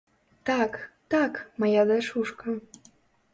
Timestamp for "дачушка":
1.93-2.57